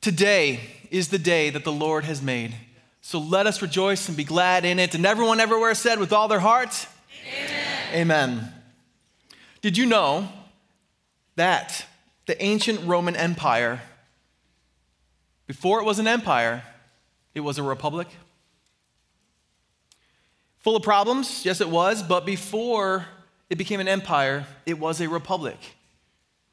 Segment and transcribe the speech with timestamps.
[0.00, 0.60] Today
[0.90, 2.54] is the day that the Lord has made.
[3.02, 4.94] So let us rejoice and be glad in it.
[4.94, 6.86] And everyone everywhere said with all their heart,
[7.26, 7.94] Amen.
[7.94, 8.52] Amen.
[9.60, 10.28] Did you know
[11.36, 11.84] that
[12.26, 13.82] the ancient Roman Empire,
[15.46, 16.62] before it was an empire,
[17.34, 18.08] it was a republic?
[20.60, 23.06] Full of problems, yes, it was, but before
[23.50, 25.58] it became an empire, it was a republic.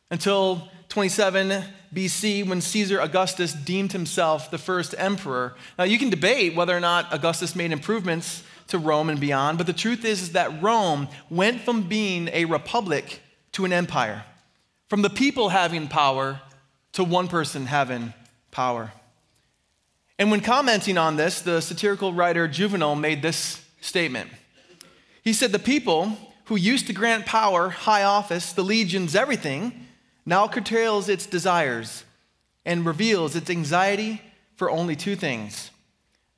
[0.09, 5.55] Until 27 BC, when Caesar Augustus deemed himself the first emperor.
[5.78, 9.68] Now, you can debate whether or not Augustus made improvements to Rome and beyond, but
[9.68, 13.21] the truth is, is that Rome went from being a republic
[13.54, 14.25] to an empire,
[14.89, 16.42] from the people having power
[16.93, 18.14] to one person having
[18.51, 18.92] power.
[20.19, 24.31] And when commenting on this, the satirical writer Juvenal made this statement.
[25.23, 29.86] He said, The people who used to grant power, high office, the legions, everything,
[30.27, 32.03] now curtails its desires
[32.66, 34.22] and reveals its anxiety
[34.58, 35.72] for only two things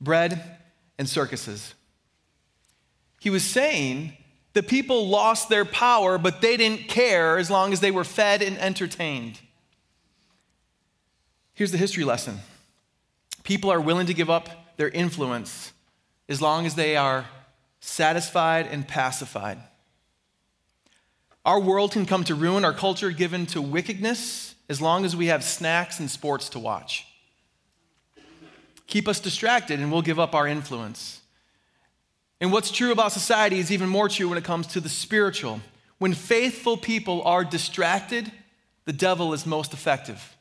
[0.00, 0.56] bread
[0.96, 1.74] and circuses.
[3.20, 4.16] He was saying
[4.52, 8.42] the people lost their power, but they didn't care as long as they were fed
[8.42, 9.40] and entertained.
[11.52, 12.38] Here's the history lesson
[13.42, 15.72] people are willing to give up their influence
[16.28, 17.26] as long as they are
[17.80, 19.58] satisfied and pacified.
[21.44, 25.26] Our world can come to ruin, our culture given to wickedness, as long as we
[25.26, 27.06] have snacks and sports to watch.
[28.86, 31.20] Keep us distracted, and we'll give up our influence.
[32.40, 35.60] And what's true about society is even more true when it comes to the spiritual.
[35.98, 38.32] When faithful people are distracted,
[38.86, 40.36] the devil is most effective.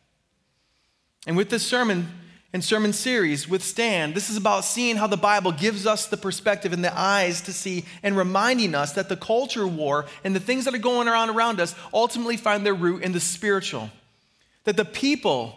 [1.27, 2.07] And with this sermon,
[2.51, 6.73] and sermon series, Withstand, this is about seeing how the Bible gives us the perspective
[6.73, 10.65] and the eyes to see and reminding us that the culture war and the things
[10.65, 13.91] that are going on around us ultimately find their root in the spiritual.
[14.63, 15.55] That the people,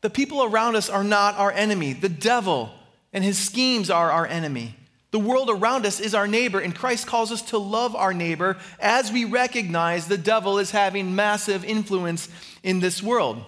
[0.00, 1.92] the people around us are not our enemy.
[1.92, 2.72] The devil
[3.12, 4.74] and his schemes are our enemy.
[5.12, 8.56] The world around us is our neighbor, and Christ calls us to love our neighbor
[8.80, 12.28] as we recognize the devil is having massive influence
[12.64, 13.44] in this world.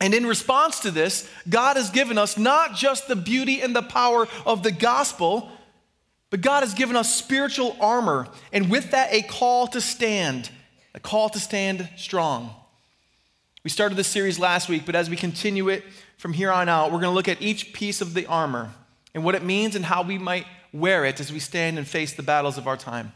[0.00, 3.82] And in response to this, God has given us not just the beauty and the
[3.82, 5.50] power of the gospel,
[6.30, 10.50] but God has given us spiritual armor, and with that, a call to stand,
[10.94, 12.50] a call to stand strong.
[13.64, 15.82] We started this series last week, but as we continue it
[16.18, 18.72] from here on out, we're going to look at each piece of the armor
[19.14, 22.12] and what it means and how we might wear it as we stand and face
[22.12, 23.12] the battles of our time.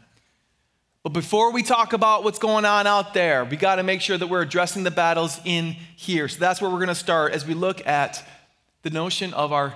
[1.03, 4.19] But before we talk about what's going on out there, we got to make sure
[4.19, 6.27] that we're addressing the battles in here.
[6.27, 8.23] So that's where we're going to start as we look at
[8.83, 9.73] the notion of our,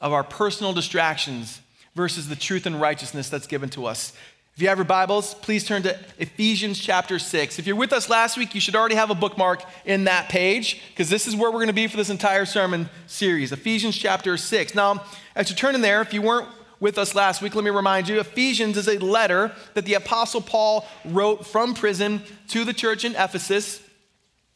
[0.00, 1.60] of our personal distractions
[1.96, 4.12] versus the truth and righteousness that's given to us.
[4.54, 7.58] If you have your Bibles, please turn to Ephesians chapter 6.
[7.58, 10.80] If you're with us last week, you should already have a bookmark in that page
[10.90, 13.50] because this is where we're going to be for this entire sermon series.
[13.50, 14.74] Ephesians chapter 6.
[14.74, 16.48] Now, as you turn in there, if you weren't
[16.80, 20.40] with us last week, let me remind you Ephesians is a letter that the Apostle
[20.40, 23.82] Paul wrote from prison to the church in Ephesus.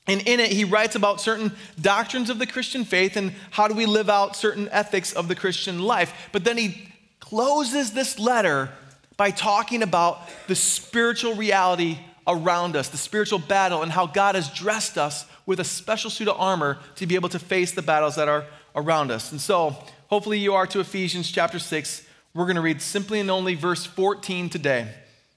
[0.06, 3.74] And in it, he writes about certain doctrines of the Christian faith and how do
[3.74, 6.28] we live out certain ethics of the Christian life.
[6.32, 6.88] But then he
[7.20, 8.70] closes this letter
[9.16, 14.48] by talking about the spiritual reality around us, the spiritual battle, and how God has
[14.50, 18.16] dressed us with a special suit of armor to be able to face the battles
[18.16, 19.32] that are around us.
[19.32, 19.76] And so,
[20.08, 22.02] hopefully, you are to Ephesians chapter 6,
[22.34, 24.88] we're going to read simply and only verse 14 today.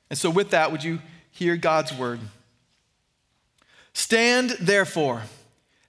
[0.10, 1.00] And so, with that, would you
[1.32, 2.20] hear God's word?
[3.94, 5.24] Stand, therefore,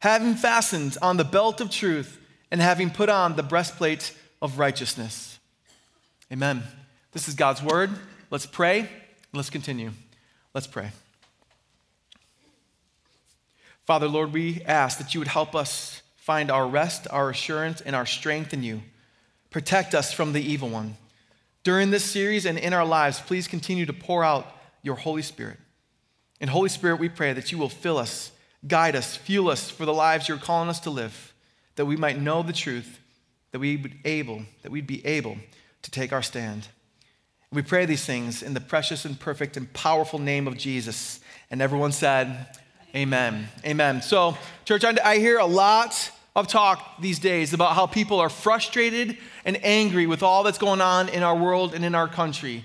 [0.01, 5.39] having fastened on the belt of truth and having put on the breastplate of righteousness.
[6.33, 6.63] Amen.
[7.13, 7.91] This is God's word.
[8.31, 8.89] Let's pray.
[9.33, 9.93] Let's continue.
[10.55, 10.91] Let's pray.
[13.85, 17.95] Father, Lord, we ask that you would help us find our rest, our assurance, and
[17.95, 18.83] our strength in you.
[19.57, 20.99] Protect us from the evil one.
[21.63, 24.47] During this series and in our lives, please continue to pour out
[24.83, 25.57] your Holy Spirit.
[26.43, 28.33] And Holy Spirit, we pray that you will fill us,
[28.69, 31.33] guide us, fuel us for the lives you're calling us to live,
[31.77, 33.01] that we might know the truth,
[33.53, 35.39] that we would able, that we'd be able
[35.81, 36.69] to take our stand.
[37.51, 41.21] We pray these things in the precious and perfect and powerful name of Jesus.
[41.51, 42.59] And everyone said,
[42.95, 43.49] Amen.
[43.65, 44.03] Amen.
[44.03, 44.37] So,
[44.67, 49.17] church, I hear a lot of talk these days about how people are frustrated
[49.47, 52.63] and angry with all that's going on in our world and in our country.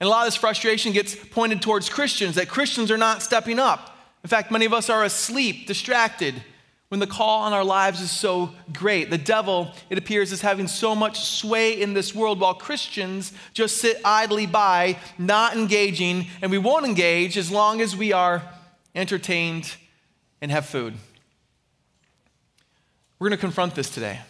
[0.00, 3.58] And a lot of this frustration gets pointed towards Christians, that Christians are not stepping
[3.58, 3.96] up.
[4.24, 6.42] In fact, many of us are asleep, distracted,
[6.88, 9.10] when the call on our lives is so great.
[9.10, 13.78] The devil, it appears, is having so much sway in this world while Christians just
[13.78, 18.42] sit idly by, not engaging, and we won't engage as long as we are
[18.94, 19.76] entertained
[20.40, 20.94] and have food.
[23.18, 24.20] We're going to confront this today.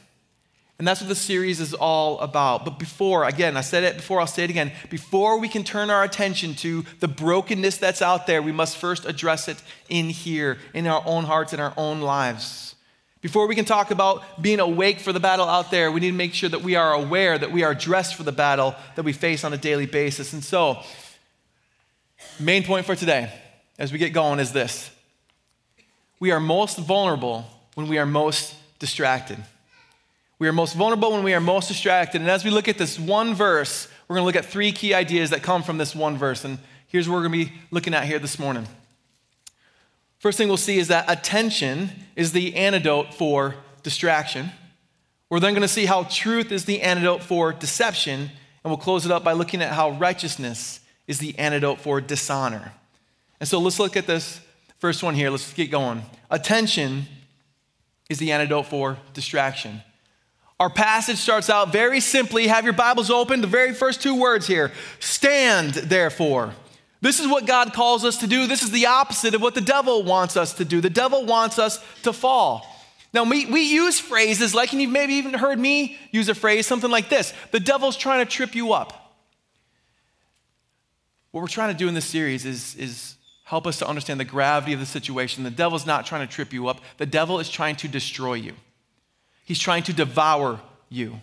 [0.78, 2.64] And that's what the series is all about.
[2.64, 4.72] But before, again, I said it before, I'll say it again.
[4.90, 9.06] Before we can turn our attention to the brokenness that's out there, we must first
[9.06, 12.74] address it in here, in our own hearts, in our own lives.
[13.22, 16.16] Before we can talk about being awake for the battle out there, we need to
[16.16, 19.14] make sure that we are aware that we are dressed for the battle that we
[19.14, 20.34] face on a daily basis.
[20.34, 20.82] And so,
[22.38, 23.32] main point for today,
[23.78, 24.90] as we get going, is this
[26.20, 29.38] we are most vulnerable when we are most distracted.
[30.38, 32.20] We are most vulnerable when we are most distracted.
[32.20, 34.92] And as we look at this one verse, we're going to look at three key
[34.92, 36.44] ideas that come from this one verse.
[36.44, 36.58] And
[36.88, 38.66] here's what we're going to be looking at here this morning.
[40.18, 44.50] First thing we'll see is that attention is the antidote for distraction.
[45.30, 48.20] We're then going to see how truth is the antidote for deception.
[48.20, 52.72] And we'll close it up by looking at how righteousness is the antidote for dishonor.
[53.40, 54.40] And so let's look at this
[54.78, 55.30] first one here.
[55.30, 56.02] Let's get going.
[56.30, 57.06] Attention
[58.08, 59.82] is the antidote for distraction.
[60.58, 62.46] Our passage starts out very simply.
[62.46, 63.40] Have your Bibles open.
[63.40, 66.54] The very first two words here stand, therefore.
[67.02, 68.46] This is what God calls us to do.
[68.46, 70.80] This is the opposite of what the devil wants us to do.
[70.80, 72.66] The devil wants us to fall.
[73.12, 76.66] Now, we, we use phrases like, and you've maybe even heard me use a phrase,
[76.66, 79.14] something like this the devil's trying to trip you up.
[81.32, 83.15] What we're trying to do in this series is, is
[83.46, 85.44] help us to understand the gravity of the situation.
[85.44, 88.52] The devil's not trying to trip you up, the devil is trying to destroy you.
[89.44, 91.20] He's trying to devour you.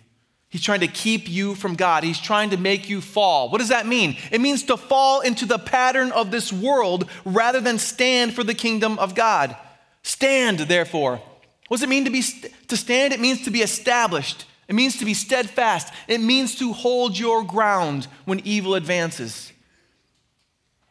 [0.48, 2.04] He's trying to keep you from God.
[2.04, 3.50] He's trying to make you fall.
[3.50, 4.16] What does that mean?
[4.32, 8.54] It means to fall into the pattern of this world rather than stand for the
[8.54, 9.58] kingdom of God.
[10.04, 11.22] Stand, therefore.
[11.68, 12.22] What does it mean to be
[12.68, 13.14] to stand?
[13.14, 14.46] It means to be established.
[14.70, 15.92] It means to be steadfast.
[16.08, 19.52] It means to hold your ground when evil advances.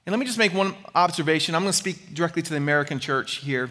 [0.04, 1.54] And let me just make one observation.
[1.54, 3.70] I'm going to speak directly to the American church here.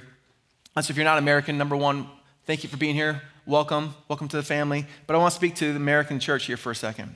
[0.80, 2.08] So if you're not American, number one,
[2.46, 4.86] thank you for being here welcome, welcome to the family.
[5.08, 7.16] But I want to speak to the American church here for a second.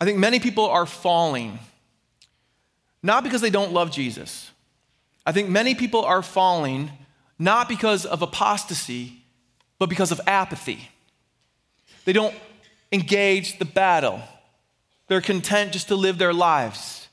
[0.00, 1.58] I think many people are falling,
[3.02, 4.50] not because they don't love Jesus.
[5.24, 6.90] I think many people are falling
[7.38, 9.24] not because of apostasy,
[9.78, 10.88] but because of apathy.
[12.04, 12.34] They don't
[12.92, 14.22] engage the battle,
[15.08, 17.05] they're content just to live their lives.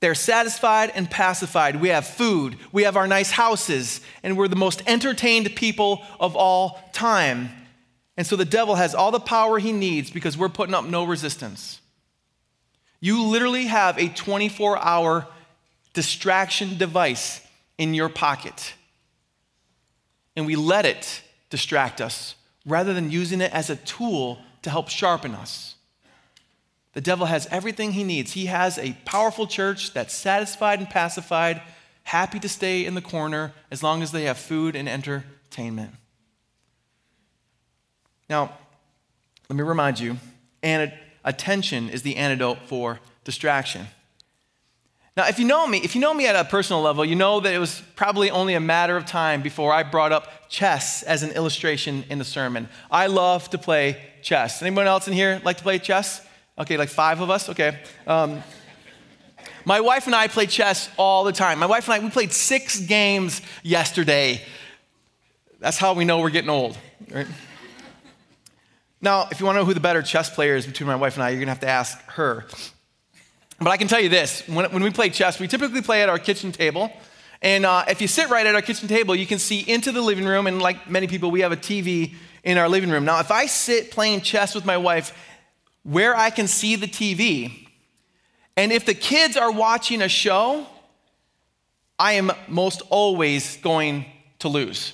[0.00, 1.80] They're satisfied and pacified.
[1.80, 6.36] We have food, we have our nice houses, and we're the most entertained people of
[6.36, 7.50] all time.
[8.16, 11.04] And so the devil has all the power he needs because we're putting up no
[11.04, 11.80] resistance.
[13.00, 15.26] You literally have a 24 hour
[15.94, 17.40] distraction device
[17.76, 18.74] in your pocket.
[20.36, 22.34] And we let it distract us
[22.66, 25.76] rather than using it as a tool to help sharpen us.
[26.94, 28.32] The devil has everything he needs.
[28.32, 31.62] He has a powerful church that's satisfied and pacified,
[32.04, 35.92] happy to stay in the corner as long as they have food and entertainment.
[38.28, 38.52] Now,
[39.48, 40.16] let me remind you,
[41.24, 43.86] attention is the antidote for distraction.
[45.16, 47.40] Now, if you know me, if you know me at a personal level, you know
[47.40, 51.22] that it was probably only a matter of time before I brought up chess as
[51.24, 52.68] an illustration in the sermon.
[52.90, 54.62] I love to play chess.
[54.62, 56.24] Anyone else in here like to play chess?
[56.58, 57.48] Okay, like five of us?
[57.48, 57.78] Okay.
[58.06, 58.42] Um,
[59.64, 61.58] my wife and I play chess all the time.
[61.58, 64.42] My wife and I, we played six games yesterday.
[65.60, 66.76] That's how we know we're getting old,
[67.10, 67.26] right?
[69.00, 71.14] Now, if you want to know who the better chess player is between my wife
[71.14, 72.46] and I, you're going to have to ask her.
[73.60, 76.08] But I can tell you this when, when we play chess, we typically play at
[76.08, 76.92] our kitchen table.
[77.40, 80.02] And uh, if you sit right at our kitchen table, you can see into the
[80.02, 80.48] living room.
[80.48, 83.04] And like many people, we have a TV in our living room.
[83.04, 85.12] Now, if I sit playing chess with my wife
[85.88, 87.66] where I can see the TV.
[88.58, 90.66] And if the kids are watching a show,
[91.98, 94.04] I am most always going
[94.40, 94.92] to lose.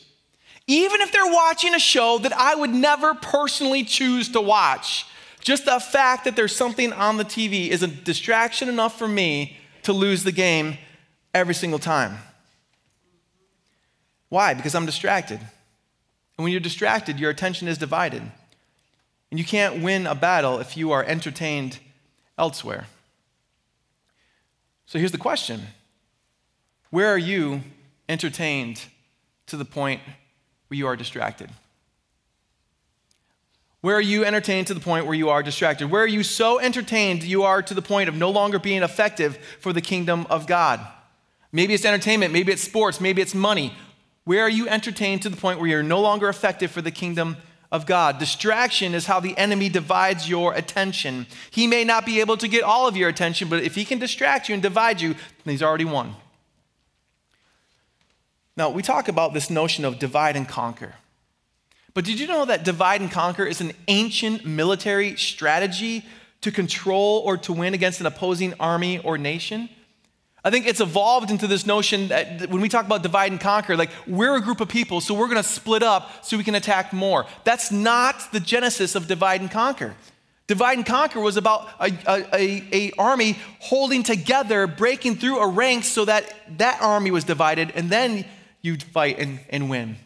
[0.68, 5.06] Even if they're watching a show that I would never personally choose to watch,
[5.40, 9.56] just the fact that there's something on the TV is a distraction enough for me
[9.82, 10.78] to lose the game
[11.34, 12.18] every single time.
[14.28, 14.54] Why?
[14.54, 15.40] Because I'm distracted.
[15.40, 18.22] And when you're distracted, your attention is divided.
[19.34, 21.80] And you can't win a battle if you are entertained
[22.38, 22.86] elsewhere.
[24.86, 25.60] So here's the question
[26.90, 27.62] Where are you
[28.08, 28.80] entertained
[29.48, 30.00] to the point
[30.68, 31.50] where you are distracted?
[33.80, 35.90] Where are you entertained to the point where you are distracted?
[35.90, 39.36] Where are you so entertained you are to the point of no longer being effective
[39.58, 40.78] for the kingdom of God?
[41.50, 43.74] Maybe it's entertainment, maybe it's sports, maybe it's money.
[44.22, 47.36] Where are you entertained to the point where you're no longer effective for the kingdom
[47.74, 48.20] of God.
[48.20, 51.26] Distraction is how the enemy divides your attention.
[51.50, 53.98] He may not be able to get all of your attention, but if he can
[53.98, 56.14] distract you and divide you, then he's already won.
[58.56, 60.94] Now, we talk about this notion of divide and conquer.
[61.94, 66.04] But did you know that divide and conquer is an ancient military strategy
[66.42, 69.68] to control or to win against an opposing army or nation?
[70.46, 73.76] I think it's evolved into this notion that when we talk about divide and conquer,
[73.76, 76.54] like we're a group of people, so we're going to split up so we can
[76.54, 77.24] attack more.
[77.44, 79.94] That's not the genesis of divide and conquer.
[80.46, 85.84] Divide and conquer was about a, a, a, army holding together, breaking through a rank
[85.84, 88.26] so that that army was divided, and then
[88.60, 89.96] you'd fight and, and win.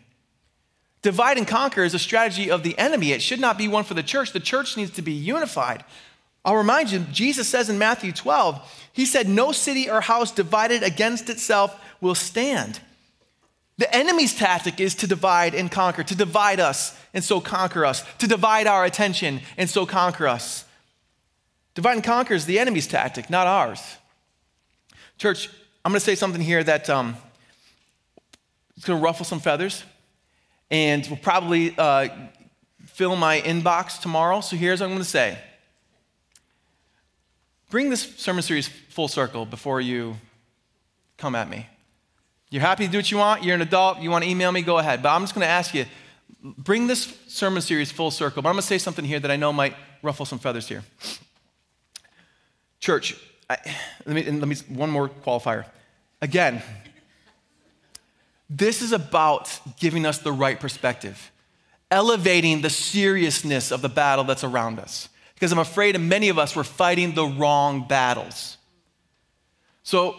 [1.03, 3.11] Divide and conquer is a strategy of the enemy.
[3.11, 4.33] It should not be one for the church.
[4.33, 5.85] The church needs to be unified.
[6.49, 10.83] I'll remind you, Jesus says in Matthew 12, He said, No city or house divided
[10.83, 12.81] against itself will stand.
[13.77, 18.03] The enemy's tactic is to divide and conquer, to divide us and so conquer us,
[18.17, 20.65] to divide our attention and so conquer us.
[21.75, 23.99] Divide and conquer is the enemy's tactic, not ours.
[25.19, 25.51] Church,
[25.85, 27.15] I'm going to say something here that um,
[28.75, 29.85] it's going to ruffle some feathers
[30.71, 32.09] and will probably uh,
[32.87, 34.41] fill my inbox tomorrow.
[34.41, 35.37] So here's what I'm going to say
[37.71, 40.17] Bring this sermon series full circle before you
[41.17, 41.67] come at me.
[42.51, 44.63] You're happy to do what you want, you're an adult, you want to email me,
[44.63, 45.03] go ahead.
[45.03, 45.85] But I'm just going to ask you
[46.43, 48.43] bring this sermon series full circle.
[48.43, 50.83] But I'm going to say something here that I know might ruffle some feathers here.
[52.81, 53.17] Church,
[53.51, 53.59] I,
[54.07, 55.67] let, me, let me, one more qualifier.
[56.23, 56.63] Again,
[58.49, 61.31] this is about giving us the right perspective,
[61.91, 65.09] elevating the seriousness of the battle that's around us.
[65.39, 68.57] Because I'm afraid many of us were fighting the wrong battles.
[69.85, 70.17] So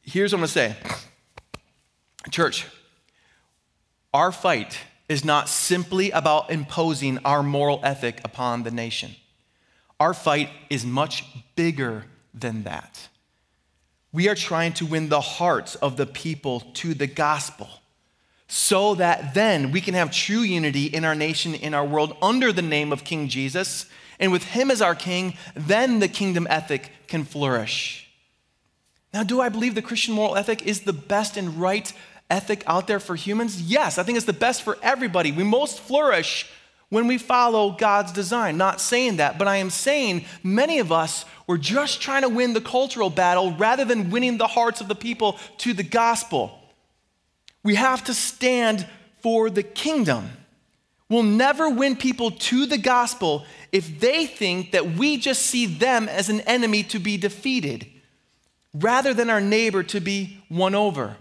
[0.00, 0.76] here's what I'm gonna say
[2.30, 2.66] Church,
[4.14, 9.14] our fight is not simply about imposing our moral ethic upon the nation.
[10.00, 11.24] Our fight is much
[11.54, 13.08] bigger than that.
[14.12, 17.68] We are trying to win the hearts of the people to the gospel
[18.48, 22.50] so that then we can have true unity in our nation, in our world, under
[22.50, 23.86] the name of King Jesus.
[24.22, 28.08] And with him as our king, then the kingdom ethic can flourish.
[29.12, 31.92] Now, do I believe the Christian moral ethic is the best and right
[32.30, 33.60] ethic out there for humans?
[33.60, 35.32] Yes, I think it's the best for everybody.
[35.32, 36.48] We most flourish
[36.88, 38.56] when we follow God's design.
[38.56, 42.52] Not saying that, but I am saying many of us were just trying to win
[42.52, 46.56] the cultural battle rather than winning the hearts of the people to the gospel.
[47.64, 48.86] We have to stand
[49.20, 50.30] for the kingdom.
[51.12, 56.08] We'll never win people to the gospel if they think that we just see them
[56.08, 57.86] as an enemy to be defeated
[58.72, 61.18] rather than our neighbor to be won over.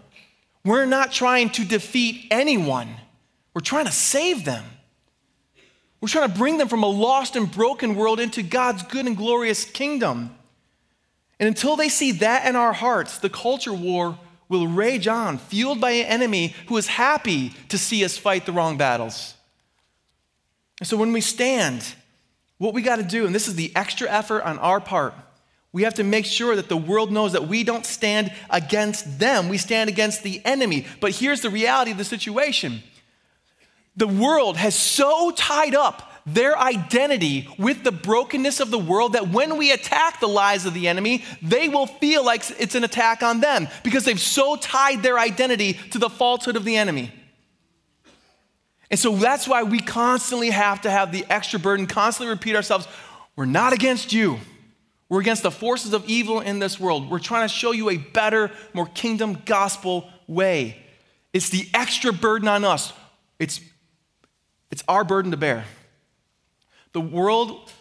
[0.63, 2.87] We're not trying to defeat anyone,
[3.53, 4.63] we're trying to save them.
[5.99, 9.17] We're trying to bring them from a lost and broken world into God's good and
[9.17, 10.33] glorious kingdom.
[11.37, 14.17] And until they see that in our hearts, the culture war
[14.47, 18.53] will rage on, fueled by an enemy who is happy to see us fight the
[18.53, 19.35] wrong battles.
[20.81, 21.85] And so when we stand,
[22.57, 25.13] what we got to do, and this is the extra effort on our part,
[25.71, 29.47] we have to make sure that the world knows that we don't stand against them,
[29.47, 30.87] we stand against the enemy.
[30.99, 32.81] But here's the reality of the situation
[33.95, 39.29] the world has so tied up their identity with the brokenness of the world that
[39.29, 43.21] when we attack the lies of the enemy, they will feel like it's an attack
[43.21, 47.11] on them because they've so tied their identity to the falsehood of the enemy.
[48.91, 52.87] And so that's why we constantly have to have the extra burden, constantly repeat ourselves
[53.37, 54.39] we're not against you.
[55.07, 57.09] We're against the forces of evil in this world.
[57.09, 60.77] We're trying to show you a better, more kingdom gospel way.
[61.33, 62.93] It's the extra burden on us.
[63.39, 63.61] It's,
[64.69, 65.65] it's our burden to bear.
[66.93, 67.71] The world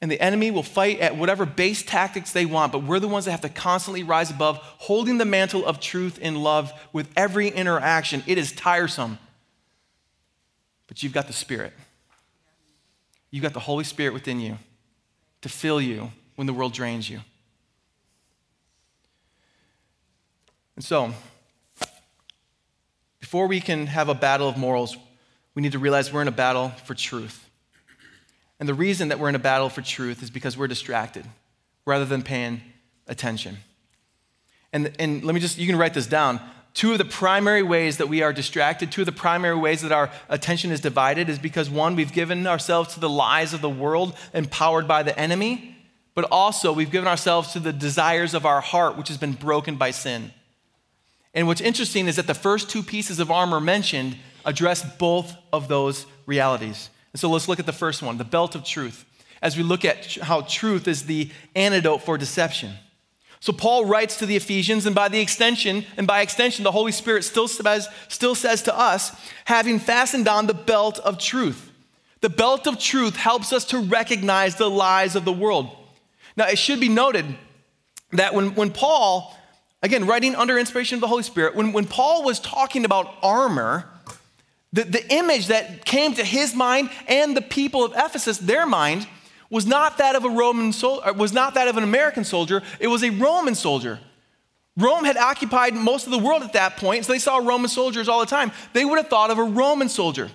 [0.00, 3.24] and the enemy will fight at whatever base tactics they want, but we're the ones
[3.24, 7.48] that have to constantly rise above, holding the mantle of truth and love with every
[7.48, 8.22] interaction.
[8.26, 9.18] It is tiresome,
[10.86, 11.72] but you've got the Spirit.
[13.30, 14.58] You've got the Holy Spirit within you
[15.42, 17.20] to fill you when the world drains you.
[20.76, 21.12] And so,
[23.20, 24.96] before we can have a battle of morals,
[25.54, 27.48] we need to realize we're in a battle for truth.
[28.60, 31.24] And the reason that we're in a battle for truth is because we're distracted
[31.86, 32.60] rather than paying
[33.06, 33.58] attention.
[34.72, 36.40] And, and let me just, you can write this down.
[36.74, 39.92] Two of the primary ways that we are distracted, two of the primary ways that
[39.92, 43.70] our attention is divided is because one, we've given ourselves to the lies of the
[43.70, 45.76] world empowered by the enemy,
[46.16, 49.76] but also we've given ourselves to the desires of our heart, which has been broken
[49.76, 50.32] by sin.
[51.32, 55.68] And what's interesting is that the first two pieces of armor mentioned address both of
[55.68, 56.90] those realities.
[57.12, 59.04] And so let's look at the first one the belt of truth,
[59.40, 62.72] as we look at how truth is the antidote for deception.
[63.44, 66.92] So Paul writes to the Ephesians, and by the extension, and by extension, the Holy
[66.92, 71.70] Spirit still says, still says to us, having fastened on the belt of truth.
[72.22, 75.76] The belt of truth helps us to recognize the lies of the world.
[76.38, 77.26] Now, it should be noted
[78.12, 79.36] that when, when Paul,
[79.82, 83.90] again, writing under inspiration of the Holy Spirit, when, when Paul was talking about armor,
[84.72, 89.06] the, the image that came to his mind and the people of Ephesus, their mind,
[89.54, 92.60] was not that of a Roman soldier, uh, was not that of an American soldier,
[92.80, 94.00] it was a Roman soldier.
[94.76, 98.08] Rome had occupied most of the world at that point, so they saw Roman soldiers
[98.08, 98.50] all the time.
[98.72, 100.28] They would have thought of a Roman soldier.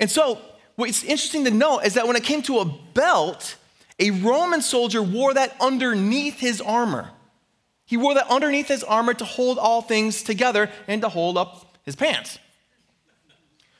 [0.00, 0.40] And so,
[0.74, 3.54] what's interesting to note is that when it came to a belt,
[4.00, 7.10] a Roman soldier wore that underneath his armor.
[7.84, 11.78] He wore that underneath his armor to hold all things together and to hold up
[11.84, 12.40] his pants.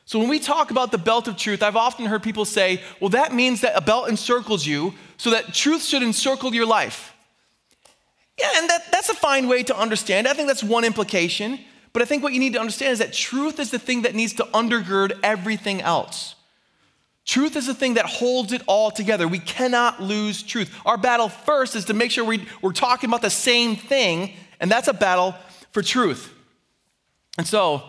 [0.06, 3.10] So when we talk about the belt of truth, I've often heard people say, well,
[3.10, 7.12] that means that a belt encircles you, so that truth should encircle your life.
[8.38, 10.28] Yeah, and that, that's a fine way to understand.
[10.28, 11.58] I think that's one implication.
[11.92, 14.14] But I think what you need to understand is that truth is the thing that
[14.14, 16.34] needs to undergird everything else.
[17.24, 19.26] Truth is the thing that holds it all together.
[19.26, 20.72] We cannot lose truth.
[20.84, 24.70] Our battle first is to make sure we, we're talking about the same thing, and
[24.70, 25.34] that's a battle
[25.72, 26.32] for truth.
[27.38, 27.82] And so,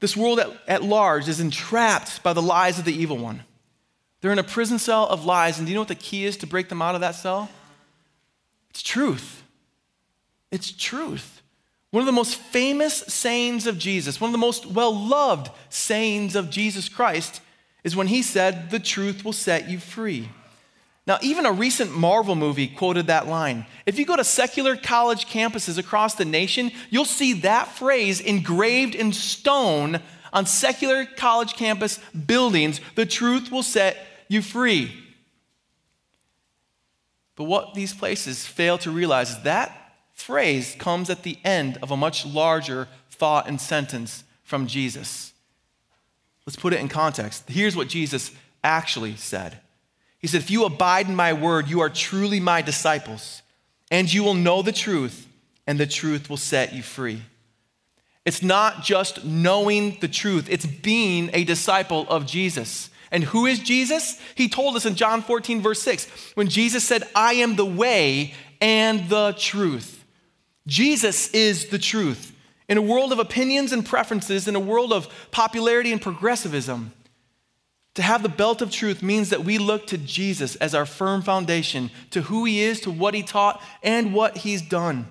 [0.00, 3.44] this world at, at large is entrapped by the lies of the evil one.
[4.20, 6.36] They're in a prison cell of lies, and do you know what the key is
[6.38, 7.50] to break them out of that cell?
[8.70, 9.42] It's truth.
[10.50, 11.42] It's truth.
[11.90, 16.36] One of the most famous sayings of Jesus, one of the most well loved sayings
[16.36, 17.40] of Jesus Christ,
[17.82, 20.28] is when he said, The truth will set you free.
[21.06, 23.66] Now, even a recent Marvel movie quoted that line.
[23.86, 28.94] If you go to secular college campuses across the nation, you'll see that phrase engraved
[28.94, 30.00] in stone
[30.32, 33.96] on secular college campus buildings the truth will set
[34.28, 34.92] you free.
[37.34, 41.90] But what these places fail to realize is that phrase comes at the end of
[41.90, 45.32] a much larger thought and sentence from Jesus.
[46.46, 47.48] Let's put it in context.
[47.48, 48.30] Here's what Jesus
[48.62, 49.60] actually said
[50.20, 53.42] he said, If you abide in my word, you are truly my disciples,
[53.90, 55.26] and you will know the truth,
[55.66, 57.22] and the truth will set you free.
[58.24, 62.90] It's not just knowing the truth, it's being a disciple of Jesus.
[63.10, 64.20] And who is Jesus?
[64.36, 68.34] He told us in John 14, verse 6, when Jesus said, I am the way
[68.60, 70.04] and the truth.
[70.66, 72.36] Jesus is the truth.
[72.68, 76.92] In a world of opinions and preferences, in a world of popularity and progressivism,
[77.94, 81.22] to have the belt of truth means that we look to Jesus as our firm
[81.22, 85.06] foundation, to who he is, to what he taught, and what he's done.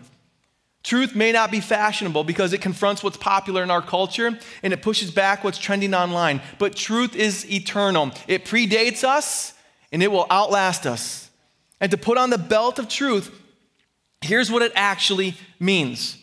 [0.82, 4.82] Truth may not be fashionable because it confronts what's popular in our culture and it
[4.82, 8.12] pushes back what's trending online, but truth is eternal.
[8.28, 9.54] It predates us
[9.92, 11.30] and it will outlast us.
[11.82, 13.30] And to put on the belt of truth,
[14.22, 16.18] here's what it actually means.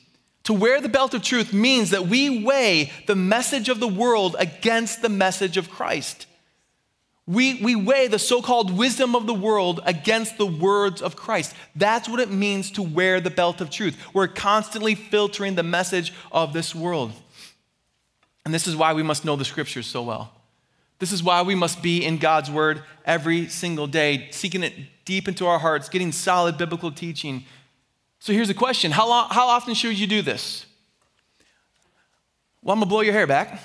[0.45, 4.37] To wear the belt of truth means that we weigh the message of the world
[4.38, 6.27] against the message of Christ.
[7.26, 11.54] We, we weigh the so called wisdom of the world against the words of Christ.
[11.74, 13.96] That's what it means to wear the belt of truth.
[14.14, 17.12] We're constantly filtering the message of this world.
[18.44, 20.32] And this is why we must know the scriptures so well.
[21.00, 24.72] This is why we must be in God's word every single day, seeking it
[25.04, 27.44] deep into our hearts, getting solid biblical teaching.
[28.20, 30.64] So here's the question How, long, how often should you do this?
[32.62, 33.60] Well, I'm gonna blow your hair back.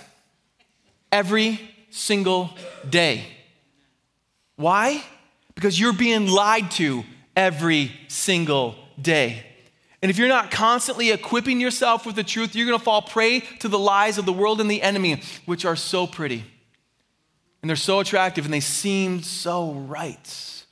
[1.11, 1.59] Every
[1.91, 2.49] single
[2.89, 3.25] day.
[4.55, 5.03] Why?
[5.55, 7.03] Because you're being lied to
[7.35, 9.45] every single day.
[10.01, 13.41] And if you're not constantly equipping yourself with the truth, you're going to fall prey
[13.59, 16.43] to the lies of the world and the enemy, which are so pretty.
[17.61, 20.63] And they're so attractive and they seem so right,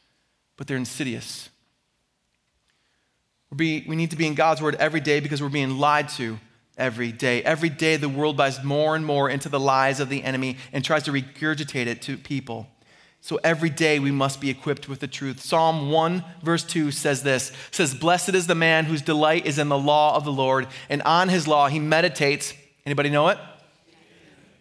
[0.58, 1.50] but they're insidious.
[3.56, 6.39] we need to be in God's word every day because we're being lied to
[6.80, 7.44] every day.
[7.44, 10.84] Every day, the world buys more and more into the lies of the enemy and
[10.84, 12.68] tries to regurgitate it to people.
[13.22, 15.42] So every day we must be equipped with the truth.
[15.42, 17.52] Psalm 1 verse 2 says this.
[17.72, 21.02] says blessed is the man whose delight is in the law of the Lord and
[21.04, 22.54] on his law he meditates.
[22.86, 23.38] Anybody know it?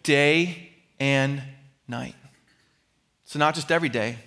[0.03, 1.41] Day and
[1.87, 2.15] night.
[3.25, 4.17] So not just every day,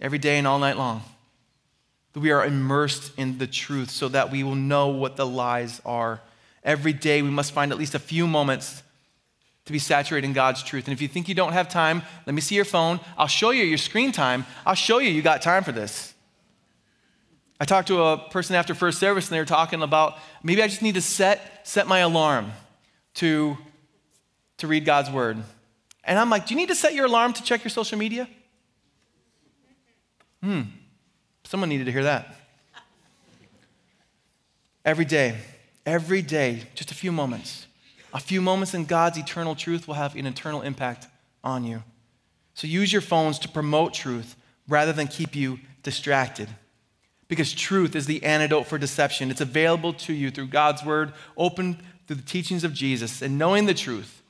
[0.00, 1.02] every day and all night long.
[2.12, 5.80] That we are immersed in the truth so that we will know what the lies
[5.84, 6.20] are.
[6.62, 8.82] Every day we must find at least a few moments
[9.66, 10.86] to be saturated in God's truth.
[10.86, 13.00] And if you think you don't have time, let me see your phone.
[13.18, 14.46] I'll show you your screen time.
[14.64, 16.14] I'll show you you got time for this.
[17.60, 20.68] I talked to a person after first service and they were talking about maybe I
[20.68, 22.52] just need to set, set my alarm
[23.14, 23.58] to,
[24.58, 25.42] to read God's word.
[26.04, 28.28] And I'm like, do you need to set your alarm to check your social media?
[30.42, 30.62] Hmm,
[31.44, 32.36] someone needed to hear that.
[34.84, 35.36] every day,
[35.84, 37.66] every day, just a few moments.
[38.16, 41.06] A few moments in God's eternal truth will have an eternal impact
[41.44, 41.82] on you.
[42.54, 46.48] So use your phones to promote truth rather than keep you distracted.
[47.28, 49.30] Because truth is the antidote for deception.
[49.30, 51.76] It's available to you through God's word, open
[52.06, 53.20] through the teachings of Jesus.
[53.20, 54.22] And knowing the truth,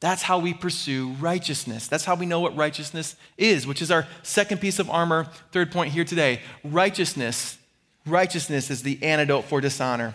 [0.00, 1.86] that's how we pursue righteousness.
[1.86, 5.70] That's how we know what righteousness is, which is our second piece of armor, third
[5.70, 6.40] point here today.
[6.64, 7.58] Righteousness,
[8.06, 10.14] righteousness is the antidote for dishonor.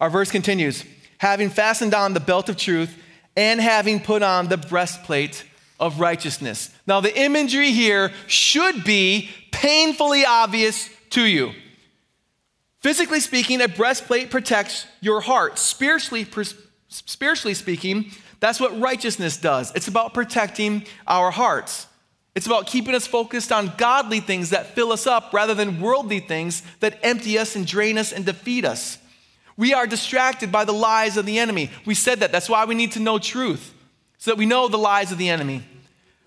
[0.00, 0.84] Our verse continues
[1.20, 2.96] having fastened on the belt of truth
[3.36, 5.44] and having put on the breastplate
[5.78, 6.70] of righteousness.
[6.86, 11.52] Now, the imagery here should be painfully obvious to you.
[12.80, 15.58] Physically speaking, a breastplate protects your heart.
[15.58, 16.26] Spiritually,
[16.88, 19.72] spiritually speaking, that's what righteousness does.
[19.74, 21.86] It's about protecting our hearts.
[22.34, 26.20] It's about keeping us focused on godly things that fill us up rather than worldly
[26.20, 28.96] things that empty us and drain us and defeat us.
[29.56, 31.70] We are distracted by the lies of the enemy.
[31.84, 32.32] We said that.
[32.32, 33.74] That's why we need to know truth,
[34.18, 35.64] so that we know the lies of the enemy.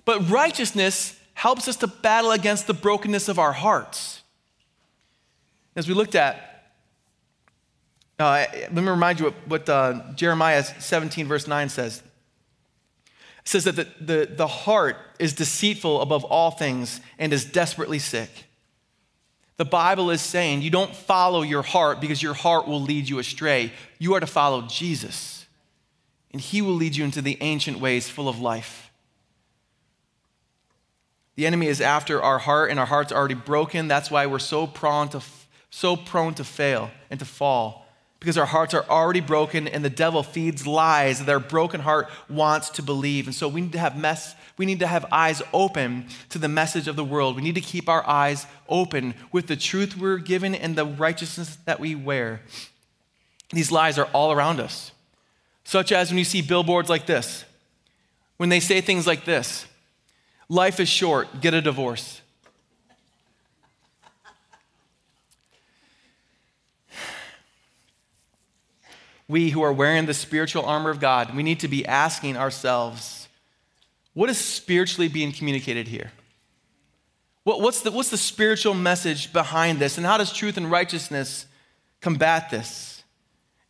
[0.05, 4.21] But righteousness helps us to battle against the brokenness of our hearts.
[5.75, 6.53] As we looked at,
[8.19, 12.03] uh, let me remind you what, what uh, Jeremiah 17, verse 9 says.
[13.43, 17.99] It says that the, the, the heart is deceitful above all things and is desperately
[17.99, 18.29] sick.
[19.63, 23.19] The Bible is saying you don't follow your heart because your heart will lead you
[23.19, 23.71] astray.
[23.97, 25.45] You are to follow Jesus,
[26.33, 28.91] and He will lead you into the ancient ways full of life.
[31.37, 33.87] The enemy is after our heart, and our heart's already broken.
[33.87, 35.21] That's why we're so prone to,
[35.69, 37.82] so prone to fail and to fall
[38.23, 42.09] because our hearts are already broken and the devil feeds lies that our broken heart
[42.29, 43.27] wants to believe.
[43.27, 46.47] And so we need to have mess, we need to have eyes open to the
[46.47, 47.35] message of the world.
[47.35, 51.57] We need to keep our eyes open with the truth we're given and the righteousness
[51.65, 52.39] that we wear.
[53.49, 54.93] These lies are all around us.
[55.65, 57.43] Such as when you see billboards like this,
[58.37, 59.65] when they say things like this
[60.47, 62.21] life is short, get a divorce.
[69.27, 73.27] We who are wearing the spiritual armor of God, we need to be asking ourselves,
[74.13, 76.11] what is spiritually being communicated here?
[77.43, 79.97] What, what's, the, what's the spiritual message behind this?
[79.97, 81.45] And how does truth and righteousness
[82.01, 83.03] combat this?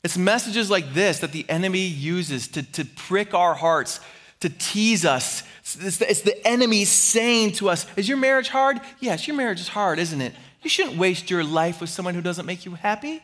[0.03, 3.99] It's messages like this that the enemy uses to, to prick our hearts,
[4.41, 5.43] to tease us.
[5.61, 8.81] It's the, it's the enemy saying to us, Is your marriage hard?
[8.99, 10.33] Yes, your marriage is hard, isn't it?
[10.61, 13.21] You shouldn't waste your life with someone who doesn't make you happy.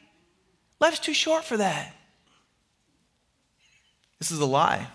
[0.80, 1.94] Life's too short for that.
[4.20, 4.88] This is a lie.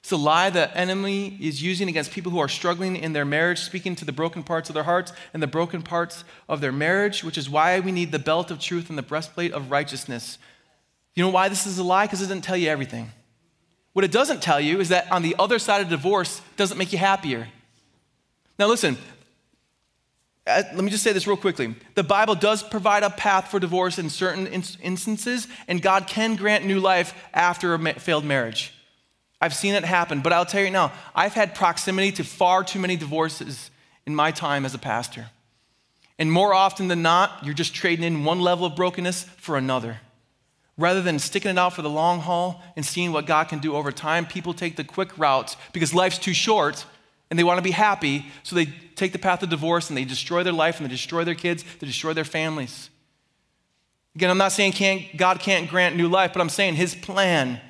[0.00, 3.60] It's a lie the enemy is using against people who are struggling in their marriage,
[3.60, 7.24] speaking to the broken parts of their hearts and the broken parts of their marriage,
[7.24, 10.36] which is why we need the belt of truth and the breastplate of righteousness.
[11.14, 12.04] You know why this is a lie?
[12.04, 13.12] Because it doesn't tell you everything.
[13.94, 16.92] What it doesn't tell you is that on the other side of divorce doesn't make
[16.92, 17.48] you happier.
[18.58, 18.98] Now, listen,
[20.46, 21.74] Uh, let me just say this real quickly.
[21.94, 26.66] The Bible does provide a path for divorce in certain instances, and God can grant
[26.66, 28.74] new life after a failed marriage.
[29.40, 32.78] I've seen it happen, but I'll tell you now, I've had proximity to far too
[32.78, 33.70] many divorces
[34.06, 35.26] in my time as a pastor.
[36.18, 40.00] And more often than not, you're just trading in one level of brokenness for another.
[40.76, 43.74] Rather than sticking it out for the long haul and seeing what God can do
[43.74, 46.84] over time, people take the quick routes because life's too short
[47.34, 50.04] and they want to be happy, so they take the path of divorce and they
[50.04, 52.90] destroy their life and they destroy their kids, they destroy their families.
[54.14, 57.60] Again, I'm not saying can't, God can't grant new life, but I'm saying His plan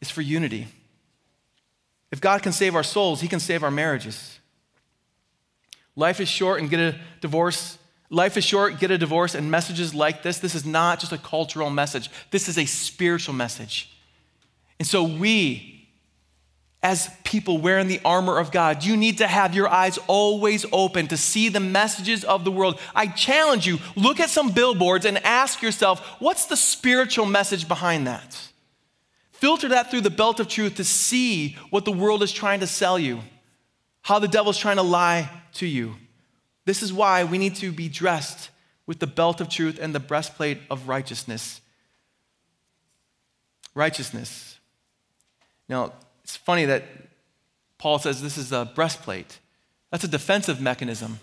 [0.00, 0.68] is for unity.
[2.12, 4.38] If God can save our souls, He can save our marriages.
[5.96, 7.78] Life is short and get a divorce.
[8.10, 11.18] Life is short, get a divorce, and messages like this, this is not just a
[11.18, 12.12] cultural message.
[12.30, 13.90] This is a spiritual message.
[14.78, 15.73] And so we,
[16.84, 21.06] as people wearing the armor of God, you need to have your eyes always open
[21.06, 22.78] to see the messages of the world.
[22.94, 28.06] I challenge you, look at some billboards and ask yourself, what's the spiritual message behind
[28.06, 28.38] that?
[29.32, 32.66] Filter that through the belt of truth to see what the world is trying to
[32.66, 33.20] sell you,
[34.02, 35.94] how the devil's trying to lie to you.
[36.66, 38.50] This is why we need to be dressed
[38.86, 41.62] with the belt of truth and the breastplate of righteousness.
[43.74, 44.58] Righteousness.
[45.66, 46.84] Now, it's funny that
[47.78, 49.38] Paul says this is a breastplate.
[49.90, 51.20] That's a defensive mechanism.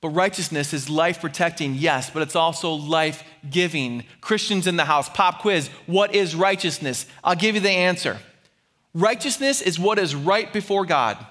[0.00, 4.04] But righteousness is life protecting, yes, but it's also life giving.
[4.20, 7.06] Christians in the house, pop quiz what is righteousness?
[7.22, 8.18] I'll give you the answer.
[8.92, 11.24] Righteousness is what is right before God.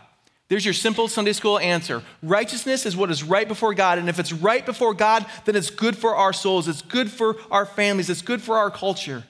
[0.47, 2.01] There's your simple Sunday school answer.
[2.21, 3.99] Righteousness is what is right before God.
[3.99, 7.35] And if it's right before God, then it's good for our souls, it's good for
[7.51, 9.23] our families, it's good for our culture.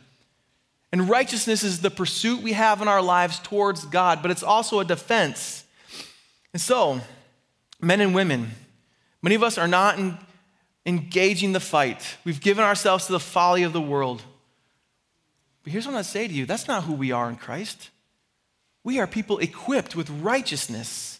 [0.93, 4.79] And righteousness is the pursuit we have in our lives towards God, but it's also
[4.79, 5.63] a defense.
[6.53, 7.01] And so,
[7.81, 8.51] men and women,
[9.23, 10.19] many of us are not in,
[10.85, 12.17] engaging the fight.
[12.23, 14.21] We've given ourselves to the folly of the world.
[15.63, 17.89] But here's what I say to you that's not who we are in Christ.
[18.83, 21.19] We are people equipped with righteousness.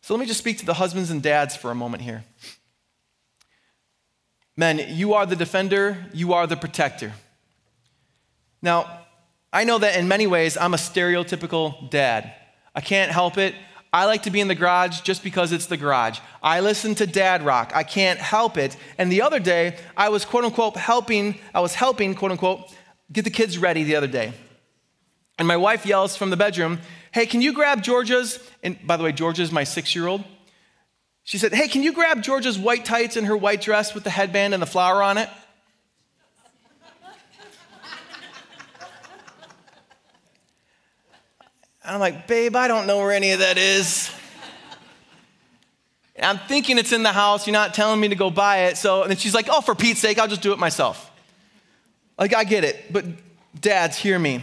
[0.00, 2.24] So let me just speak to the husbands and dads for a moment here.
[4.56, 7.12] Men, you are the defender, you are the protector.
[8.64, 9.00] Now,
[9.52, 12.32] I know that in many ways I'm a stereotypical dad.
[12.74, 13.54] I can't help it.
[13.92, 16.18] I like to be in the garage just because it's the garage.
[16.42, 17.72] I listen to dad rock.
[17.74, 18.74] I can't help it.
[18.96, 22.74] And the other day, I was quote unquote helping, I was helping quote unquote
[23.12, 24.32] get the kids ready the other day.
[25.38, 26.80] And my wife yells from the bedroom,
[27.12, 28.40] Hey, can you grab Georgia's?
[28.62, 30.24] And by the way, Georgia's my six year old.
[31.22, 34.10] She said, Hey, can you grab Georgia's white tights and her white dress with the
[34.10, 35.28] headband and the flower on it?
[41.84, 44.10] I'm like, Babe, I don't know where any of that is.
[46.22, 47.46] I'm thinking it's in the house.
[47.46, 48.76] You're not telling me to go buy it.
[48.76, 51.10] So, and she's like, Oh, for Pete's sake, I'll just do it myself.
[52.18, 52.92] Like, I get it.
[52.92, 53.04] But
[53.60, 54.42] dads, hear me.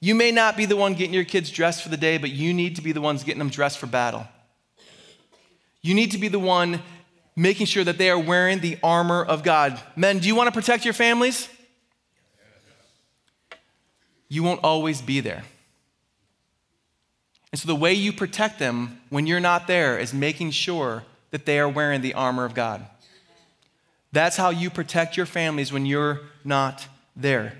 [0.00, 2.54] You may not be the one getting your kids dressed for the day, but you
[2.54, 4.26] need to be the ones getting them dressed for battle.
[5.82, 6.82] You need to be the one
[7.36, 9.78] making sure that they are wearing the armor of God.
[9.96, 11.48] Men, do you want to protect your families?
[14.28, 15.44] You won't always be there.
[17.52, 21.46] And so the way you protect them when you're not there is making sure that
[21.46, 22.86] they are wearing the armor of God.
[24.12, 27.54] That's how you protect your families when you're not there.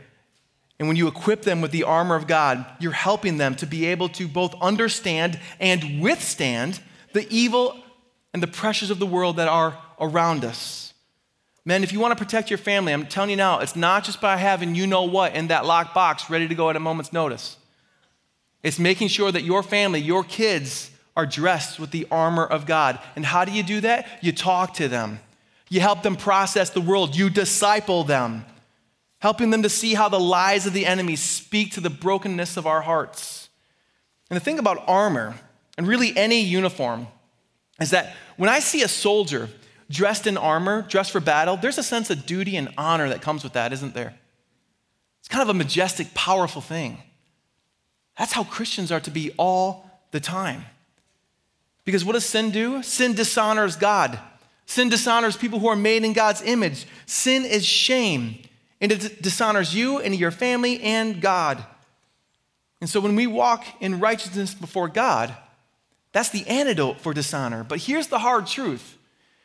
[0.79, 3.87] And when you equip them with the armor of God, you're helping them to be
[3.87, 6.81] able to both understand and withstand
[7.13, 7.77] the evil
[8.33, 10.95] and the pressures of the world that are around us.
[11.65, 14.21] Men, if you want to protect your family, I'm telling you now, it's not just
[14.21, 17.13] by having you know what in that locked box ready to go at a moment's
[17.13, 17.59] notice.
[18.63, 22.99] It's making sure that your family, your kids, are dressed with the armor of God.
[23.17, 24.07] And how do you do that?
[24.21, 25.21] You talk to them,
[25.69, 28.45] you help them process the world, you disciple them
[29.21, 32.67] helping them to see how the lies of the enemy speak to the brokenness of
[32.67, 33.49] our hearts.
[34.29, 35.35] And the thing about armor,
[35.79, 37.07] and really any uniform,
[37.81, 39.49] is that when I see a soldier
[39.91, 43.45] dressed in armor, dressed for battle, there's a sense of duty and honor that comes
[43.45, 44.15] with that, isn't there?
[45.21, 47.03] It's kind of a majestic, powerful thing.
[48.21, 50.67] That's how Christians are to be all the time.
[51.87, 52.83] Because what does sin do?
[52.83, 54.19] Sin dishonors God.
[54.67, 56.87] Sin dishonors people who are made in God's image.
[57.07, 58.43] Sin is shame
[58.79, 61.65] and it dishonors you and your family and God.
[62.83, 65.35] And so when we walk in righteousness before God,
[66.13, 67.65] that's the antidote for dishonor.
[67.65, 68.99] But here's the hard truth.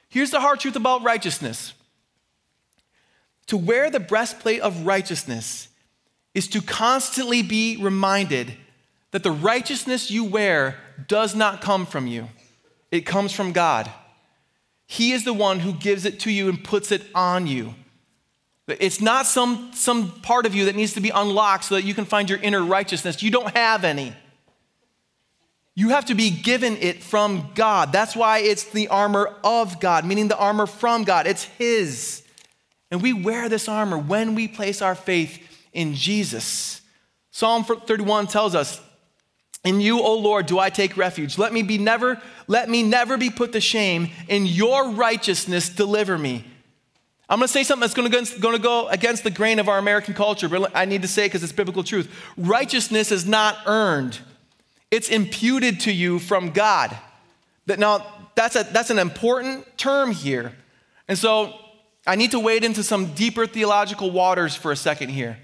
[0.09, 1.73] Here's the hard truth about righteousness.
[3.47, 5.69] To wear the breastplate of righteousness
[6.33, 8.57] is to constantly be reminded
[9.15, 10.75] that the righteousness you wear
[11.08, 12.28] does not come from you,
[12.91, 13.89] it comes from God.
[14.88, 17.75] He is the one who gives it to you and puts it on you.
[18.67, 21.93] It's not some, some part of you that needs to be unlocked so that you
[21.93, 23.23] can find your inner righteousness.
[23.23, 24.13] You don't have any.
[25.75, 27.93] You have to be given it from God.
[27.93, 31.25] That's why it's the armor of God, meaning the armor from God.
[31.25, 32.21] It's His.
[32.91, 36.82] And we wear this armor when we place our faith in Jesus.
[37.32, 38.82] Psalm 31 tells us,
[39.65, 41.39] In you, O Lord, do I take refuge.
[41.39, 44.12] Let me be never, let me never be put to shame.
[44.30, 46.45] In your righteousness, deliver me.
[47.28, 49.67] I'm going to say something that's going to, going to go against the grain of
[49.67, 52.13] our American culture, but I need to say because it's biblical truth.
[52.38, 54.19] Righteousness is not earned,
[54.91, 56.95] it's imputed to you from God.
[57.65, 60.54] That now, that's, a, that's an important term here.
[61.08, 61.56] And so
[62.06, 65.39] I need to wade into some deeper theological waters for a second here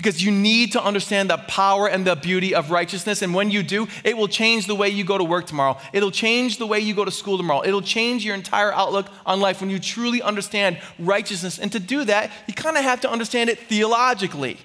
[0.00, 3.20] because you need to understand the power and the beauty of righteousness.
[3.20, 5.76] And when you do, it will change the way you go to work tomorrow.
[5.92, 7.62] It'll change the way you go to school tomorrow.
[7.66, 11.58] It'll change your entire outlook on life when you truly understand righteousness.
[11.58, 14.56] And to do that, you kind of have to understand it theologically.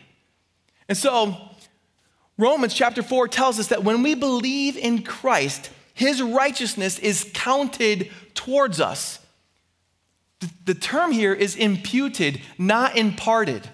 [0.88, 1.36] And so,
[2.38, 8.10] Romans chapter 4 tells us that when we believe in Christ, his righteousness is counted
[8.36, 9.20] towards us.
[10.64, 13.68] The, term here is imputed, not imparted.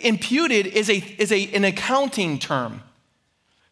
[0.00, 2.82] Imputed is, a, is a, an accounting term.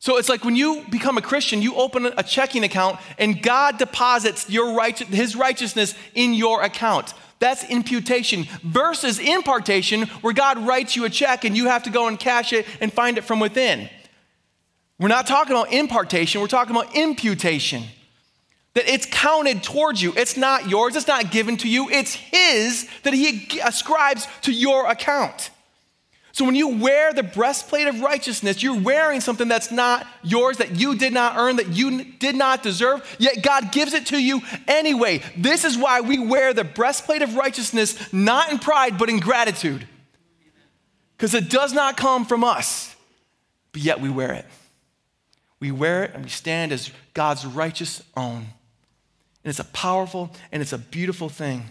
[0.00, 3.78] So it's like when you become a Christian, you open a checking account and God
[3.78, 7.12] deposits your right, his righteousness in your account.
[7.38, 12.06] That's imputation versus impartation, where God writes you a check and you have to go
[12.06, 13.88] and cash it and find it from within.
[14.98, 17.84] We're not talking about impartation, we're talking about imputation.
[18.74, 20.12] That it's counted towards you.
[20.16, 24.86] It's not yours, it's not given to you, it's His that He ascribes to your
[24.86, 25.50] account.
[26.32, 30.76] So when you wear the breastplate of righteousness, you're wearing something that's not yours, that
[30.76, 34.40] you did not earn, that you did not deserve, yet God gives it to you
[34.68, 35.22] anyway.
[35.36, 39.86] This is why we wear the breastplate of righteousness, not in pride, but in gratitude.
[41.16, 42.94] Because it does not come from us,
[43.72, 44.46] but yet we wear it.
[45.58, 48.46] We wear it and we stand as God's righteous own.
[49.42, 51.64] And it's a powerful and it's a beautiful thing.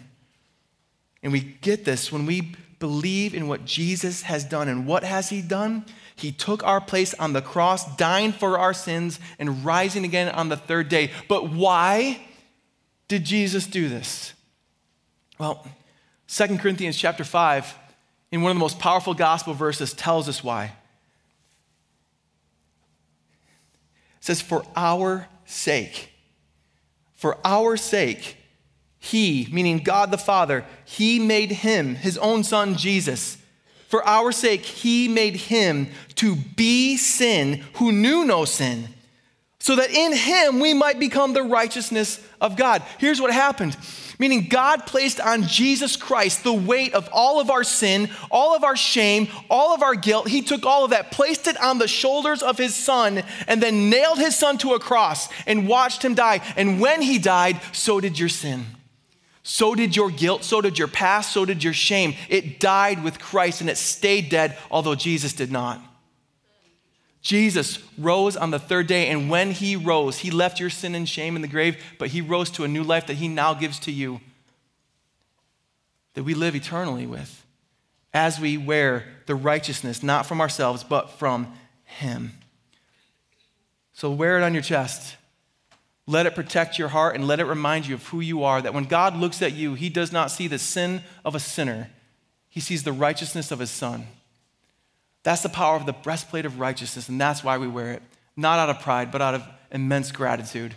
[1.23, 4.67] And we get this when we believe in what Jesus has done.
[4.67, 5.85] And what has he done?
[6.15, 10.49] He took our place on the cross, dying for our sins, and rising again on
[10.49, 11.11] the third day.
[11.27, 12.21] But why
[13.07, 14.33] did Jesus do this?
[15.37, 15.65] Well,
[16.27, 17.75] 2 Corinthians chapter 5,
[18.31, 20.65] in one of the most powerful gospel verses, tells us why.
[24.19, 26.11] It says, For our sake,
[27.15, 28.37] for our sake,
[28.99, 33.37] he, meaning God the Father, He made Him, His own Son Jesus.
[33.87, 38.89] For our sake, He made Him to be sin who knew no sin,
[39.59, 42.83] so that in Him we might become the righteousness of God.
[42.97, 43.75] Here's what happened
[44.19, 48.65] meaning God placed on Jesus Christ the weight of all of our sin, all of
[48.65, 50.27] our shame, all of our guilt.
[50.27, 53.89] He took all of that, placed it on the shoulders of his son, and then
[53.89, 56.41] nailed his son to a cross and watched him die.
[56.57, 58.65] And when he died, so did your sin.
[59.51, 62.13] So did your guilt, so did your past, so did your shame.
[62.29, 65.81] It died with Christ and it stayed dead, although Jesus did not.
[67.23, 71.09] Jesus rose on the third day, and when he rose, he left your sin and
[71.09, 73.79] shame in the grave, but he rose to a new life that he now gives
[73.79, 74.21] to you,
[76.13, 77.43] that we live eternally with,
[78.13, 81.51] as we wear the righteousness, not from ourselves, but from
[81.85, 82.33] him.
[83.93, 85.15] So wear it on your chest.
[86.09, 88.63] Let it protect your heart and let it remind you of who you are.
[88.63, 91.91] That when God looks at you, he does not see the sin of a sinner,
[92.49, 94.07] he sees the righteousness of his son.
[95.21, 98.01] That's the power of the breastplate of righteousness, and that's why we wear it.
[98.35, 100.73] Not out of pride, but out of immense gratitude,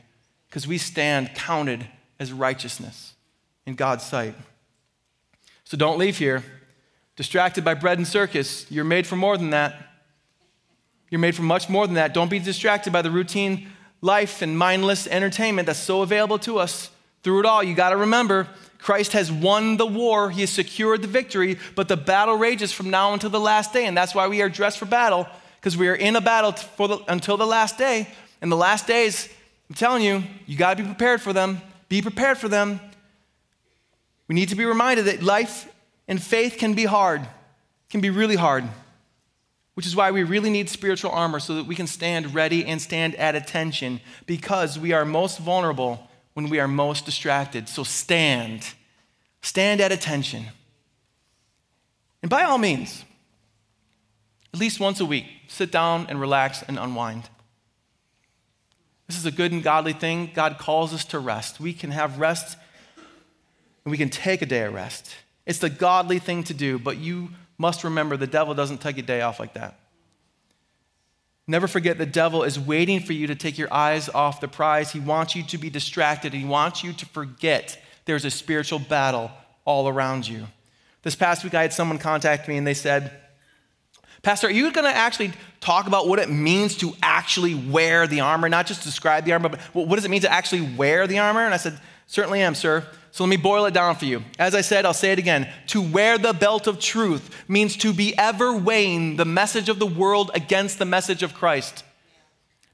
[0.50, 1.86] because we stand counted
[2.20, 3.14] as righteousness
[3.64, 4.34] in God's sight.
[5.64, 6.44] So don't leave here
[7.16, 8.70] distracted by bread and circus.
[8.70, 9.76] You're made for more than that.
[11.08, 12.12] You're made for much more than that.
[12.12, 13.68] Don't be distracted by the routine
[14.02, 16.90] life and mindless entertainment that's so available to us
[17.22, 17.62] through it all.
[17.62, 21.88] You got to remember, Christ has won the war, He has secured the victory, but
[21.88, 23.86] the battle rages from now until the last day.
[23.86, 25.26] And that's why we are dressed for battle,
[25.60, 28.08] because we are in a battle for the, until the last day.
[28.42, 29.28] And the last days,
[29.70, 31.62] I'm telling you, you got to be prepared for them.
[31.88, 32.80] Be prepared for them.
[34.26, 35.68] We need to be reminded that life
[36.08, 37.26] and faith can be hard,
[37.88, 38.64] can be really hard
[39.74, 42.80] which is why we really need spiritual armor so that we can stand ready and
[42.80, 47.68] stand at attention because we are most vulnerable when we are most distracted.
[47.68, 48.74] So stand,
[49.40, 50.46] stand at attention.
[52.22, 53.04] And by all means,
[54.52, 57.28] at least once a week, sit down and relax and unwind.
[59.06, 60.30] This is a good and godly thing.
[60.34, 61.60] God calls us to rest.
[61.60, 62.56] We can have rest
[63.84, 65.10] and we can take a day of rest.
[65.44, 67.30] It's the godly thing to do, but you
[67.62, 69.78] must remember the devil doesn't take a day off like that.
[71.46, 74.90] Never forget the devil is waiting for you to take your eyes off the prize.
[74.90, 76.34] He wants you to be distracted.
[76.34, 79.30] He wants you to forget there's a spiritual battle
[79.64, 80.48] all around you.
[81.02, 83.12] This past week, I had someone contact me and they said,
[84.22, 88.20] Pastor, are you going to actually talk about what it means to actually wear the
[88.20, 88.48] armor?
[88.48, 91.44] Not just describe the armor, but what does it mean to actually wear the armor?
[91.44, 92.84] And I said, Certainly am, sir.
[93.12, 94.24] So let me boil it down for you.
[94.38, 95.46] As I said, I'll say it again.
[95.68, 99.86] To wear the belt of truth means to be ever weighing the message of the
[99.86, 101.84] world against the message of Christ.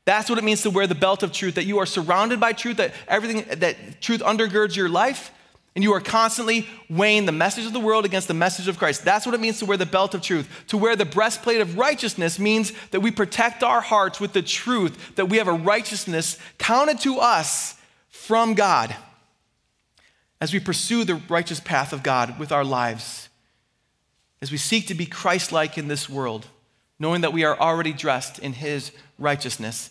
[0.04, 2.52] That's what it means to wear the belt of truth, that you are surrounded by
[2.52, 5.32] truth, that everything, that truth undergirds your life,
[5.74, 9.04] and you are constantly weighing the message of the world against the message of Christ.
[9.04, 10.48] That's what it means to wear the belt of truth.
[10.68, 15.16] To wear the breastplate of righteousness means that we protect our hearts with the truth,
[15.16, 17.74] that we have a righteousness counted to us
[18.08, 18.94] from God
[20.40, 23.28] as we pursue the righteous path of God with our lives,
[24.40, 26.46] as we seek to be Christ like in this world,
[26.98, 29.90] knowing that we are already dressed in His righteousness.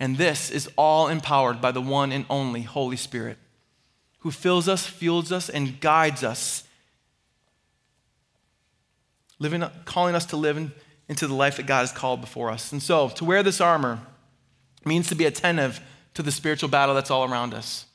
[0.00, 3.38] And this is all empowered by the one and only Holy Spirit,
[4.20, 6.64] who fills us, fuels us, and guides us,
[9.38, 10.72] living, calling us to live in,
[11.08, 12.72] into the life that God has called before us.
[12.72, 14.00] And so, to wear this armor
[14.86, 15.80] means to be attentive
[16.14, 17.86] to the spiritual battle that's all around us.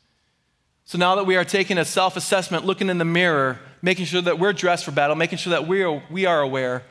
[0.90, 4.24] So now that we are taking a self assessment, looking in the mirror, making sure
[4.24, 6.82] that we're dressed for battle, making sure that we are, we are aware,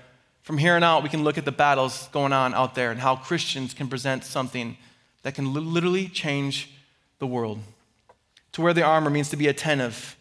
[0.42, 3.00] From here on out, we can look at the battles going on out there and
[3.00, 4.76] how Christians can present something
[5.24, 6.70] that can literally change
[7.18, 7.58] the world.
[8.52, 10.16] To wear the armor means to be attentive,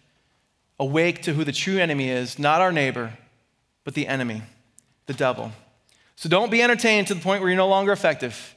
[0.80, 3.13] awake to who the true enemy is, not our neighbor,
[3.84, 4.41] but the enemy,
[5.05, 5.51] the devil.
[6.15, 8.55] So don't be entertained to the point where you're no longer effective.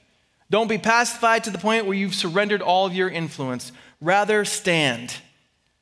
[0.49, 3.71] Don't be pacified to the point where you've surrendered all of your influence.
[4.01, 5.17] Rather, stand.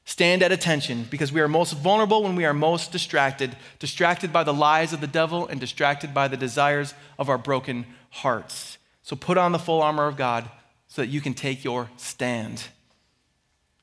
[0.05, 4.43] Stand at attention because we are most vulnerable when we are most distracted, distracted by
[4.43, 8.79] the lies of the devil and distracted by the desires of our broken hearts.
[9.03, 10.49] So put on the full armor of God
[10.87, 12.69] so that you can take your stand.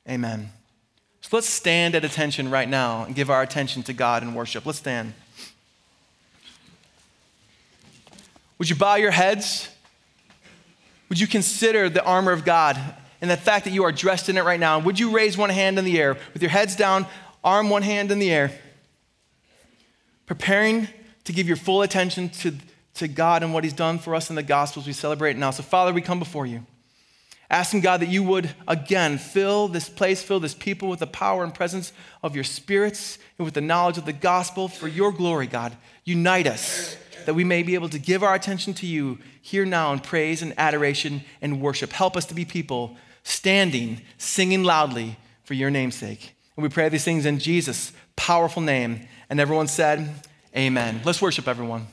[0.10, 0.50] Amen.
[1.22, 4.66] So let's stand at attention right now and give our attention to God in worship.
[4.66, 5.14] Let's stand.
[8.58, 9.70] Would you bow your heads?
[11.10, 12.80] Would you consider the armor of God
[13.22, 14.80] and the fact that you are dressed in it right now?
[14.80, 17.05] Would you raise one hand in the air with your heads down,
[17.43, 18.51] arm one hand in the air,
[20.26, 20.88] preparing
[21.24, 22.53] to give your full attention to,
[22.95, 25.51] to God and what He's done for us in the Gospels we celebrate now?
[25.51, 26.66] So, Father, we come before you.
[27.49, 31.43] Asking God that you would again fill this place, fill this people with the power
[31.43, 31.93] and presence
[32.24, 35.78] of your spirits and with the knowledge of the gospel for your glory, God.
[36.05, 39.94] Unite us that we may be able to give our attention to you here now
[39.94, 41.92] in praise and adoration and worship.
[41.92, 46.36] Help us to be people standing, singing loudly for your name's sake.
[46.56, 49.08] And we pray these things in Jesus' powerful name.
[49.30, 50.10] And everyone said,
[50.56, 51.02] Amen.
[51.04, 51.88] Let's worship everyone.